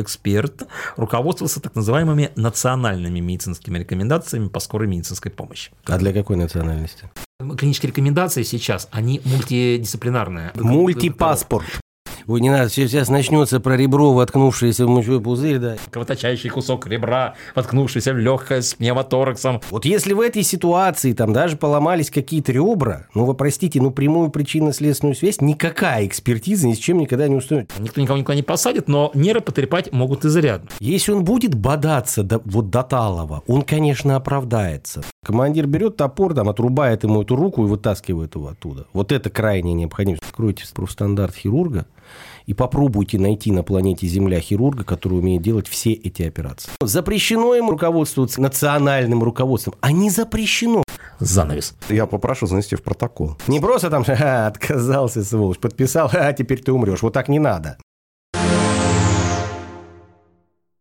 эксперт 0.00 0.66
руководствовался 0.96 1.60
так 1.60 1.74
называемыми 1.74 2.30
национальными 2.36 3.20
медицинскими 3.20 3.78
рекомендациями 3.78 4.48
по 4.48 4.60
скорой 4.60 4.88
медицинской 4.88 5.30
помощи. 5.30 5.70
А 5.84 5.98
для 5.98 6.12
какой 6.12 6.36
национальности? 6.36 7.10
Клинические 7.56 7.90
рекомендации 7.90 8.42
сейчас, 8.42 8.88
они 8.90 9.20
мультидисциплинарные. 9.24 10.52
Мультипаспорт. 10.54 11.80
Ой, 12.26 12.40
не 12.40 12.50
надо, 12.50 12.68
сейчас 12.70 13.08
начнется 13.08 13.60
про 13.60 13.76
ребро, 13.76 14.12
воткнувшееся 14.12 14.86
в 14.86 14.88
мочевой 14.88 15.20
пузырь, 15.20 15.58
да. 15.58 15.76
Кровоточащий 15.90 16.50
кусок 16.50 16.86
ребра, 16.86 17.34
воткнувшийся 17.54 18.12
в 18.12 18.18
легкое 18.18 18.62
с 18.62 18.74
пневмотораксом. 18.74 19.60
Вот 19.70 19.84
если 19.84 20.12
в 20.12 20.20
этой 20.20 20.42
ситуации 20.42 21.12
там 21.12 21.32
даже 21.32 21.56
поломались 21.56 22.10
какие-то 22.10 22.52
ребра, 22.52 23.06
ну 23.14 23.24
вы 23.24 23.34
простите, 23.34 23.80
ну 23.80 23.90
прямую 23.90 24.30
причинно-следственную 24.30 25.14
связь 25.14 25.40
никакая 25.40 26.06
экспертиза 26.06 26.68
ни 26.68 26.74
с 26.74 26.78
чем 26.78 26.98
никогда 26.98 27.28
не 27.28 27.36
установит. 27.36 27.72
Никто 27.78 28.00
никого 28.00 28.18
никуда 28.18 28.34
не 28.34 28.42
посадит, 28.42 28.88
но 28.88 29.10
нервы 29.14 29.40
потрепать 29.40 29.92
могут 29.92 30.24
изрядно. 30.24 30.68
Если 30.80 31.12
он 31.12 31.24
будет 31.24 31.54
бодаться 31.54 32.22
до, 32.22 32.40
вот 32.44 32.70
до 32.70 32.82
талого, 32.82 33.42
он, 33.46 33.62
конечно, 33.62 34.16
оправдается. 34.16 35.02
Командир 35.22 35.66
берет 35.66 35.96
топор, 35.96 36.32
там, 36.34 36.48
отрубает 36.48 37.04
ему 37.04 37.22
эту 37.22 37.36
руку 37.36 37.64
и 37.64 37.68
вытаскивает 37.68 38.34
его 38.34 38.48
оттуда. 38.48 38.86
Вот 38.94 39.12
это 39.12 39.28
крайняя 39.28 39.74
необходимость. 39.74 40.22
Откройте 40.26 40.64
профстандарт 40.74 41.34
хирурга, 41.34 41.86
и 42.46 42.54
попробуйте 42.54 43.18
найти 43.18 43.52
на 43.52 43.62
планете 43.62 44.06
Земля 44.06 44.40
хирурга, 44.40 44.82
который 44.82 45.18
умеет 45.18 45.42
делать 45.42 45.68
все 45.68 45.92
эти 45.92 46.22
операции. 46.22 46.70
Запрещено 46.80 47.54
ему 47.54 47.72
руководствоваться 47.72 48.40
национальным 48.40 49.22
руководством, 49.22 49.74
а 49.80 49.92
не 49.92 50.08
запрещено. 50.08 50.82
Занавес. 51.18 51.74
Я 51.90 52.06
попрошу 52.06 52.46
занести 52.46 52.76
в 52.76 52.82
протокол. 52.82 53.36
Не 53.46 53.60
просто 53.60 53.90
там, 53.90 54.04
ха, 54.06 54.46
отказался, 54.46 55.22
сволочь, 55.22 55.58
подписал, 55.58 56.10
а 56.14 56.32
теперь 56.32 56.62
ты 56.62 56.72
умрешь. 56.72 57.02
Вот 57.02 57.12
так 57.12 57.28
не 57.28 57.38
надо. 57.38 57.76